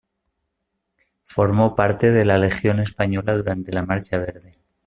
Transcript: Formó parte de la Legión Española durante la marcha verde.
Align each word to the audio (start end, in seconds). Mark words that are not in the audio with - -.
Formó 1.25 1.75
parte 1.75 2.09
de 2.09 2.25
la 2.25 2.39
Legión 2.39 2.79
Española 2.79 3.37
durante 3.37 3.71
la 3.71 3.85
marcha 3.85 4.17
verde. 4.17 4.57